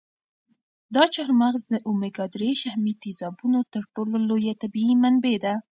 دا 0.95 1.03
چهارمغز 1.13 1.63
د 1.69 1.75
اومیګا 1.87 2.25
درې 2.35 2.51
شحمي 2.61 2.93
تېزابو 3.03 3.47
تر 3.73 3.83
ټولو 3.93 4.15
لویه 4.29 4.53
طبیعي 4.61 4.95
منبع 5.03 5.35
ده. 5.43 5.53